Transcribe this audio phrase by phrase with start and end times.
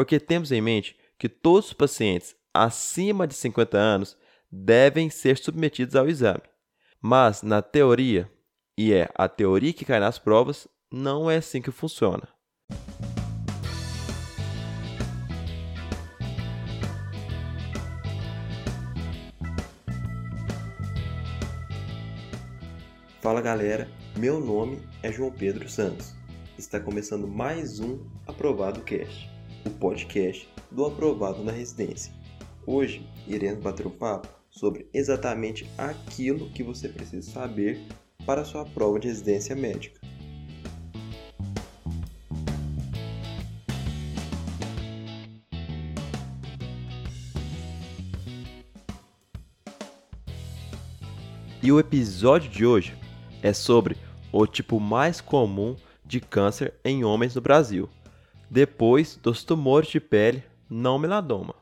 [0.00, 4.16] porque temos em mente que todos os pacientes acima de 50 anos
[4.50, 6.40] devem ser submetidos ao exame.
[7.02, 8.32] Mas, na teoria,
[8.78, 12.26] e é a teoria que cai nas provas, não é assim que funciona.
[23.20, 23.86] Fala galera,
[24.16, 26.14] meu nome é João Pedro Santos.
[26.56, 29.30] Está começando mais um Aprovado Cast,
[29.70, 32.12] o podcast do Aprovado na Residência.
[32.66, 37.80] Hoje iremos bater um papo sobre exatamente aquilo que você precisa saber
[38.26, 40.00] para sua prova de residência médica.
[51.62, 52.96] E o episódio de hoje
[53.42, 53.96] é sobre
[54.32, 57.88] o tipo mais comum de câncer em homens no Brasil,
[58.50, 61.54] depois dos tumores de pele não melanoma.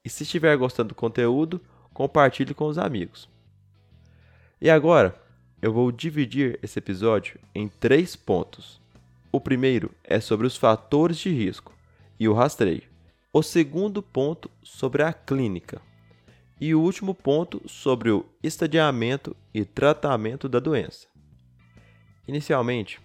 [0.04, 1.60] E se estiver gostando do conteúdo,
[1.92, 3.28] compartilhe com os amigos.
[4.60, 5.20] E agora,
[5.60, 8.80] eu vou dividir esse episódio em três pontos.
[9.30, 11.74] O primeiro é sobre os fatores de risco
[12.18, 12.87] e o rastreio.
[13.30, 15.82] O segundo ponto sobre a clínica.
[16.58, 21.06] E o último ponto sobre o estadiamento e tratamento da doença.
[22.26, 22.98] Inicialmente,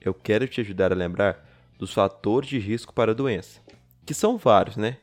[0.00, 1.44] eu quero te ajudar a lembrar
[1.76, 3.60] dos fatores de risco para a doença,
[4.06, 4.98] que são vários, né?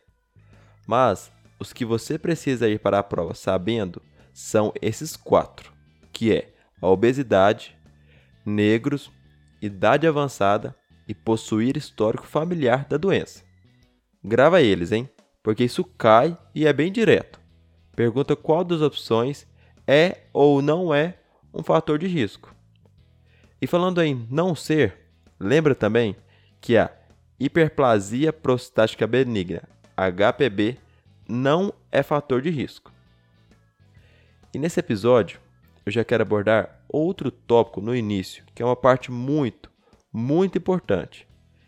[0.88, 4.02] Mas os que você precisa ir para a prova sabendo
[4.34, 5.74] são esses quatro,
[6.14, 7.78] que é a obesidade,
[8.46, 9.12] negros,
[9.62, 10.74] idade avançada
[11.10, 13.51] e possuir histórico familiar da doença.
[14.24, 15.10] Grava eles, hein?
[15.42, 17.40] Porque isso cai e é bem direto.
[17.96, 19.48] Pergunta qual das opções
[19.88, 21.18] é ou não é
[21.54, 22.56] um fator de risco.
[23.62, 24.98] E falando em não ser,
[25.40, 26.16] lembra também
[26.60, 26.92] que a
[27.40, 29.64] hiperplasia prostática benigna,
[29.98, 30.78] HPB,
[31.28, 32.92] não é fator de risco.
[34.54, 35.40] E nesse episódio,
[35.86, 39.72] eu já quero abordar outro tópico no início, que é uma parte muito,
[40.12, 41.28] muito importante,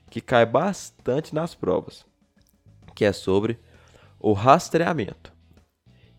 [0.09, 2.05] que cai bastante nas provas,
[2.93, 3.59] que é sobre
[4.19, 5.33] o rastreamento.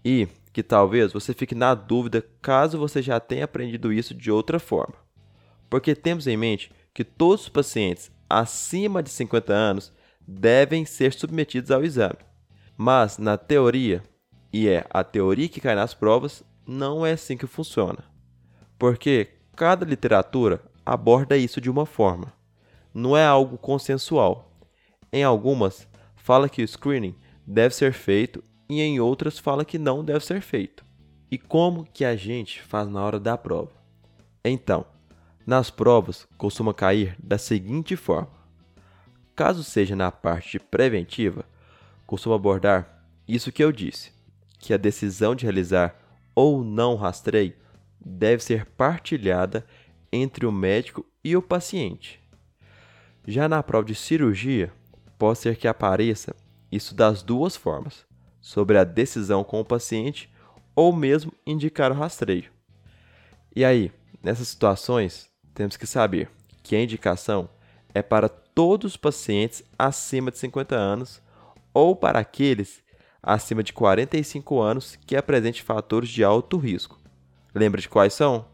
[0.04, 4.60] E que talvez você fique na dúvida caso você já tenha aprendido isso de outra
[4.60, 4.94] forma.
[5.68, 9.92] Porque temos em mente que todos os pacientes acima de 50 anos
[10.26, 12.18] devem ser submetidos ao exame.
[12.76, 14.02] Mas na teoria,
[14.52, 18.04] e é a teoria que cai nas provas, não é assim que funciona.
[18.78, 22.32] Porque cada literatura aborda isso de uma forma.
[22.92, 24.52] Não é algo consensual.
[25.12, 25.88] Em algumas,
[26.24, 27.14] fala que o screening
[27.46, 30.82] deve ser feito e em outras fala que não deve ser feito.
[31.30, 33.72] E como que a gente faz na hora da prova?
[34.42, 34.86] Então,
[35.46, 38.30] nas provas costuma cair da seguinte forma:
[39.36, 41.44] caso seja na parte preventiva,
[42.06, 44.10] costuma abordar isso que eu disse,
[44.58, 45.94] que a decisão de realizar
[46.34, 47.52] ou não rastreio
[48.00, 49.66] deve ser partilhada
[50.10, 52.18] entre o médico e o paciente.
[53.26, 54.72] Já na prova de cirurgia,
[55.18, 56.34] pode ser que apareça
[56.70, 58.04] isso das duas formas,
[58.40, 60.30] sobre a decisão com o paciente
[60.74, 62.50] ou mesmo indicar o rastreio.
[63.54, 63.92] E aí,
[64.22, 66.28] nessas situações, temos que saber
[66.62, 67.48] que a indicação
[67.94, 71.22] é para todos os pacientes acima de 50 anos
[71.72, 72.82] ou para aqueles
[73.22, 76.98] acima de 45 anos que apresentem fatores de alto risco.
[77.54, 78.46] Lembra de quais são?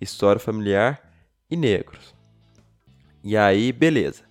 [0.00, 1.12] História familiar
[1.50, 2.14] e negros.
[3.22, 4.24] E aí, beleza.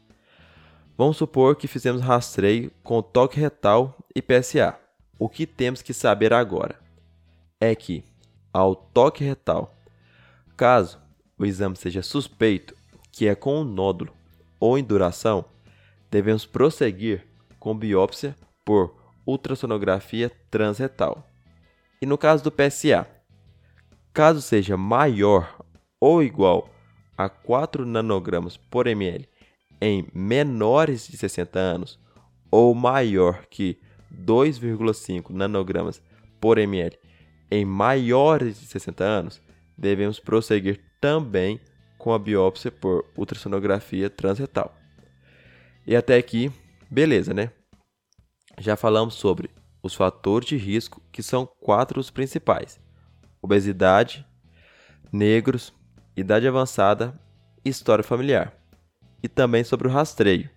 [0.97, 4.75] Vamos supor que fizemos rastreio com toque retal e PSA.
[5.19, 6.79] O que temos que saber agora
[7.61, 8.03] é que,
[8.51, 9.75] ao toque retal,
[10.55, 10.99] caso
[11.37, 12.75] o exame seja suspeito,
[13.11, 14.11] que é com um nódulo
[14.59, 15.45] ou induração,
[16.09, 17.27] devemos prosseguir
[17.59, 18.35] com biópsia
[18.65, 21.23] por ultrassonografia transretal.
[22.01, 23.07] E no caso do PSA,
[24.11, 25.63] caso seja maior
[25.99, 26.71] ou igual
[27.15, 29.29] a 4 nanogramas por ml
[29.79, 31.99] em menores de 60 anos
[32.49, 33.79] ou maior que
[34.13, 36.01] 2,5 nanogramas
[36.39, 36.97] por ml
[37.49, 39.41] em maiores de 60 anos,
[39.77, 41.59] devemos prosseguir também
[41.97, 44.75] com a biópsia por ultrassonografia transretal.
[45.85, 46.51] E até aqui,
[46.89, 47.51] beleza, né?
[48.59, 49.49] Já falamos sobre
[49.81, 52.79] os fatores de risco, que são quatro os principais:
[53.41, 54.25] obesidade,
[55.11, 55.73] negros,
[56.15, 57.17] idade avançada
[57.63, 58.56] e história familiar.
[59.21, 60.49] E também sobre o rastreio,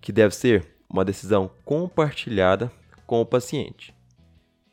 [0.00, 2.70] que deve ser uma decisão compartilhada
[3.06, 3.94] com o paciente.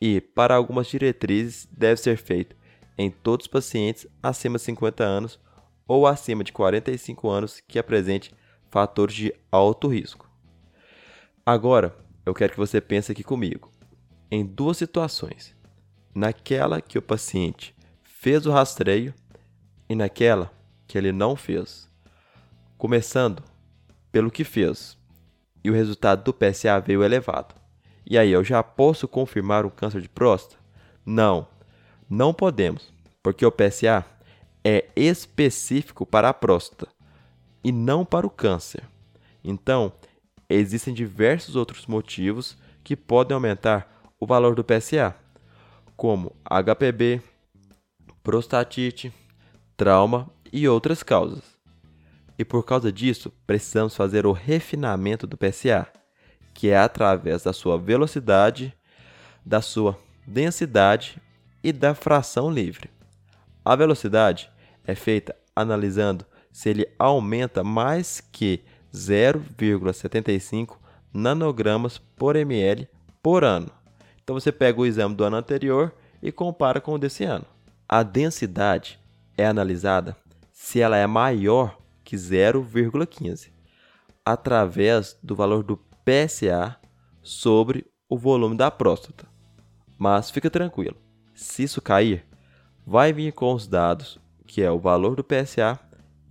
[0.02, 2.56] E, para algumas diretrizes, deve ser feito
[2.98, 5.40] em todos os pacientes acima de 50 anos
[5.88, 8.34] ou acima de 45 anos que apresente
[8.70, 10.30] fatores de alto risco.
[11.46, 13.72] Agora, eu quero que você pense aqui comigo
[14.30, 15.56] em duas situações:
[16.14, 19.14] naquela que o paciente fez o rastreio
[19.90, 20.52] e naquela
[20.88, 21.89] que ele não fez.
[22.80, 23.44] Começando
[24.10, 24.98] pelo que fez,
[25.62, 27.54] e o resultado do PSA veio elevado.
[28.06, 30.56] E aí, eu já posso confirmar um câncer de próstata?
[31.06, 31.46] Não,
[32.10, 34.06] não podemos, porque o PSA
[34.64, 36.88] é específico para a próstata
[37.62, 38.84] e não para o câncer.
[39.44, 39.92] Então,
[40.50, 45.14] existem diversos outros motivos que podem aumentar o valor do PSA,
[45.98, 47.22] como HPB,
[48.24, 49.12] prostatite,
[49.76, 51.59] trauma e outras causas.
[52.40, 55.86] E por causa disso, precisamos fazer o refinamento do PSA,
[56.54, 58.74] que é através da sua velocidade,
[59.46, 61.22] da sua densidade
[61.62, 62.90] e da fração livre.
[63.66, 64.50] A velocidade
[64.88, 68.62] é feita analisando se ele aumenta mais que
[68.94, 70.78] 0,75
[71.14, 72.88] nanogramas por ml
[73.22, 73.70] por ano.
[74.24, 75.94] Então você pega o exame do ano anterior
[76.24, 77.46] e compara com o desse ano.
[77.88, 78.98] A densidade
[79.38, 80.16] é analisada
[80.54, 81.78] se ela é maior
[82.10, 83.52] que 0,15
[84.26, 86.76] através do valor do PSA
[87.22, 89.28] sobre o volume da próstata.
[89.96, 90.98] Mas fica tranquilo,
[91.36, 92.26] se isso cair,
[92.84, 94.18] vai vir com os dados,
[94.48, 95.80] que é o valor do PSA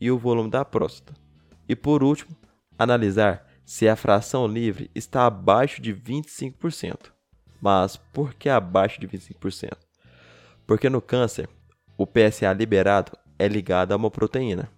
[0.00, 1.14] e o volume da próstata.
[1.68, 2.36] E por último,
[2.76, 7.12] analisar se a fração livre está abaixo de 25%.
[7.60, 9.74] Mas por que abaixo de 25%?
[10.66, 11.48] Porque no câncer,
[11.96, 14.68] o PSA liberado é ligado a uma proteína,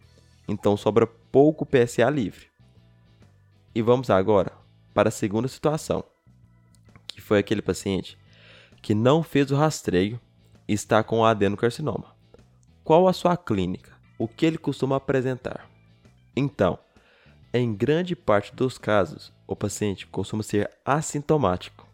[0.51, 2.49] então sobra pouco PSA livre.
[3.73, 4.53] E vamos agora
[4.93, 6.03] para a segunda situação,
[7.07, 8.19] que foi aquele paciente
[8.83, 10.21] que não fez o rastreio
[10.67, 12.17] e está com adenocarcinoma.
[12.83, 13.93] Qual a sua clínica?
[14.19, 15.71] O que ele costuma apresentar?
[16.35, 16.77] Então,
[17.55, 21.87] em grande parte dos casos, o paciente costuma ser assintomático.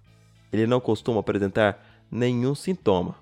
[0.51, 3.17] Ele não costuma apresentar nenhum sintoma.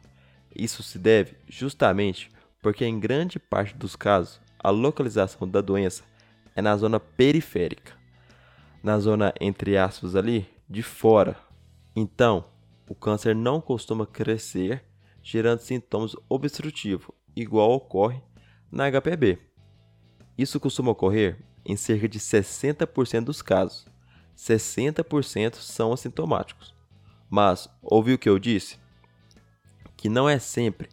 [0.55, 2.31] Isso se deve justamente
[2.63, 6.03] porque, em grande parte dos casos, a localização da doença
[6.57, 7.93] é na zona periférica,
[8.83, 11.37] na zona entre aspas ali de fora.
[11.95, 12.47] Então,
[12.89, 14.83] o câncer não costuma crescer,
[15.23, 18.23] gerando sintomas obstrutivos, igual ocorre
[18.73, 19.39] na HPB.
[20.39, 23.87] Isso costuma ocorrer em cerca de 60% dos casos.
[24.35, 26.75] 60% são assintomáticos.
[27.29, 28.79] Mas, ouviu o que eu disse?
[29.95, 30.89] Que não é sempre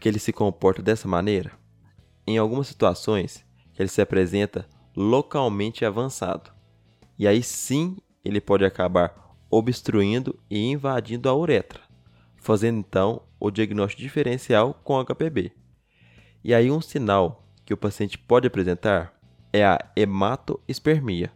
[0.00, 1.63] que ele se comporta dessa maneira.
[2.26, 3.44] Em algumas situações,
[3.78, 4.66] ele se apresenta
[4.96, 6.50] localmente avançado.
[7.18, 11.80] E aí sim ele pode acabar obstruindo e invadindo a uretra,
[12.36, 15.52] fazendo então o diagnóstico diferencial com HPB.
[16.42, 19.14] E aí um sinal que o paciente pode apresentar
[19.52, 21.30] é a hematoespermia,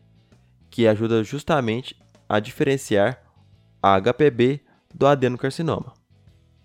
[0.70, 1.96] que ajuda justamente
[2.28, 3.22] a diferenciar
[3.82, 4.60] a HPB
[4.94, 5.94] do adenocarcinoma.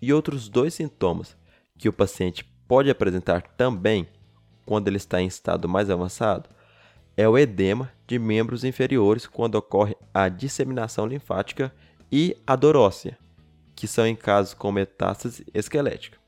[0.00, 1.36] E outros dois sintomas
[1.78, 4.08] que o paciente pode apresentar também
[4.64, 6.48] quando ele está em estado mais avançado
[7.16, 11.72] é o edema de membros inferiores quando ocorre a disseminação linfática
[12.10, 13.18] e a dor óssea,
[13.74, 16.18] que são em casos com metástase esquelética.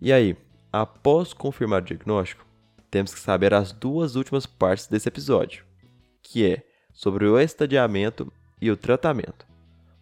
[0.00, 0.36] E aí,
[0.72, 2.46] após confirmar o diagnóstico,
[2.90, 5.64] temos que saber as duas últimas partes desse episódio,
[6.22, 9.46] que é sobre o estadiamento e o tratamento.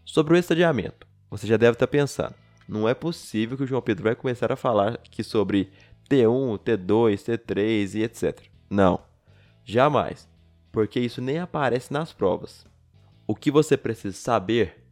[0.05, 2.35] Sobre o estadiamento, você já deve estar pensando,
[2.69, 5.71] não é possível que o João Pedro vai começar a falar aqui sobre
[6.09, 8.41] T1, T2, T3 e etc.
[8.71, 9.01] Não,
[9.65, 10.29] jamais,
[10.71, 12.67] porque isso nem aparece nas provas.
[13.27, 14.85] O que você precisa saber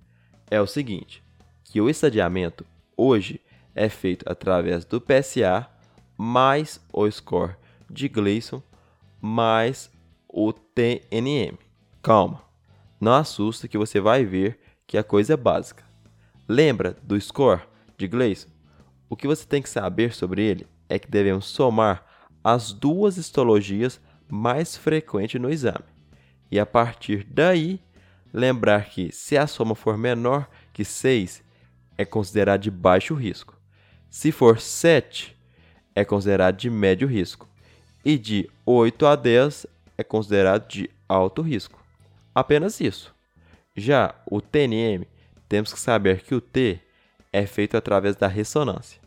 [0.50, 1.22] é o seguinte,
[1.64, 2.66] que o estadiamento
[2.96, 3.40] hoje
[3.74, 5.68] é feito através do PSA
[6.16, 7.56] mais o score
[7.90, 8.62] de Gleason
[9.20, 9.90] mais
[10.28, 11.56] o TNM.
[12.02, 12.42] Calma,
[13.00, 15.84] não assusta que você vai ver que a coisa é básica.
[16.46, 17.62] Lembra do score
[17.96, 18.48] de Gleason?
[19.08, 22.04] O que você tem que saber sobre ele é que devemos somar
[22.42, 25.84] as duas histologias mais frequentes no exame.
[26.50, 27.80] E a partir daí,
[28.32, 31.42] lembrar que se a soma for menor que 6,
[31.96, 33.58] é considerado de baixo risco.
[34.10, 35.36] Se for 7,
[35.94, 37.48] é considerado de médio risco.
[38.04, 41.82] E de 8 a 10 é considerado de alto risco.
[42.34, 43.14] Apenas isso.
[43.76, 45.06] Já o TNM,
[45.48, 46.80] temos que saber que o T
[47.32, 49.00] é feito através da ressonância,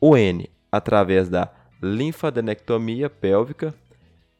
[0.00, 1.50] o N através da
[1.82, 3.74] linfadenectomia pélvica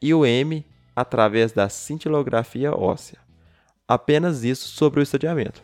[0.00, 0.64] e o M
[0.95, 3.18] através da cintilografia óssea.
[3.87, 5.62] Apenas isso sobre o estadiamento.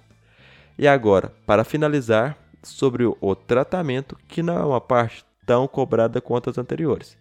[0.79, 6.49] E agora, para finalizar, sobre o tratamento, que não é uma parte tão cobrada quanto
[6.49, 7.17] as anteriores,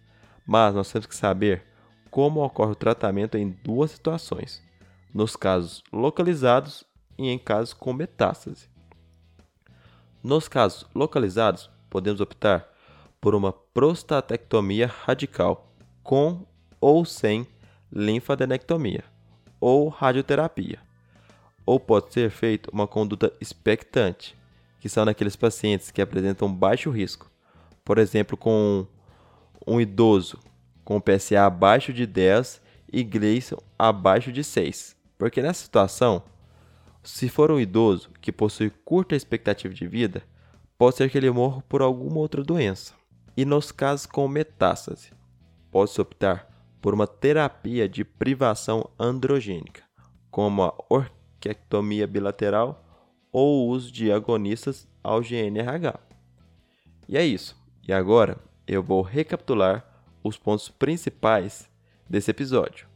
[0.46, 1.64] mas nós temos que saber
[2.10, 4.62] como ocorre o tratamento em duas situações:
[5.12, 6.84] nos casos localizados
[7.18, 8.68] e em casos com metástase.
[10.22, 12.71] Nos casos localizados, podemos optar
[13.22, 16.44] por uma prostatectomia radical com
[16.80, 17.46] ou sem
[17.92, 19.04] linfadenectomia
[19.60, 20.80] ou radioterapia.
[21.64, 24.36] Ou pode ser feita uma conduta expectante,
[24.80, 27.30] que são naqueles pacientes que apresentam baixo risco,
[27.84, 28.84] por exemplo, com
[29.64, 30.40] um idoso
[30.84, 32.60] com PSA abaixo de 10
[32.92, 34.96] e Gleason abaixo de 6.
[35.16, 36.24] Porque nessa situação,
[37.04, 40.24] se for um idoso que possui curta expectativa de vida,
[40.76, 43.00] pode ser que ele morra por alguma outra doença.
[43.36, 45.10] E nos casos com metástase,
[45.70, 46.46] pode-se optar
[46.82, 49.82] por uma terapia de privação androgênica,
[50.30, 52.84] como a orquiectomia bilateral
[53.32, 55.98] ou o uso de agonistas ao GNRH.
[57.08, 57.56] E é isso.
[57.88, 58.36] E agora
[58.66, 59.82] eu vou recapitular
[60.22, 61.70] os pontos principais
[62.08, 62.86] desse episódio.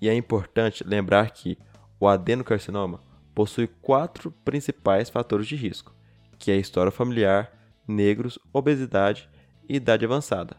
[0.00, 1.56] E é importante lembrar que
[1.98, 3.00] o adenocarcinoma
[3.34, 5.94] possui quatro principais fatores de risco,
[6.38, 7.50] que é história familiar,
[7.88, 9.29] negros, obesidade
[9.70, 10.56] e idade avançada.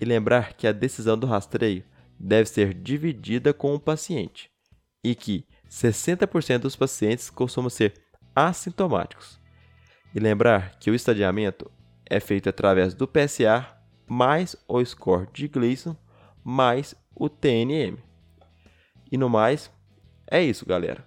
[0.00, 1.84] E lembrar que a decisão do rastreio
[2.18, 4.50] deve ser dividida com o paciente
[5.04, 7.92] e que 60% dos pacientes costumam ser
[8.34, 9.38] assintomáticos.
[10.14, 11.70] E lembrar que o estadiamento
[12.06, 13.66] é feito através do PSA
[14.06, 15.94] mais o score de Gleason
[16.42, 17.98] mais o TNM.
[19.12, 19.70] E no mais,
[20.26, 21.04] é isso, galera.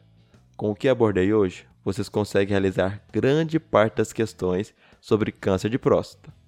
[0.56, 5.80] Com o que abordei hoje, vocês conseguem realizar grande parte das questões sobre câncer de
[5.80, 6.41] próstata.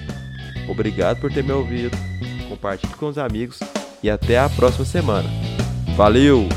[0.69, 1.97] Obrigado por ter me ouvido,
[2.49, 3.59] compartilhe com os amigos
[4.05, 5.29] e até a próxima semana.
[5.97, 6.49] Valeu!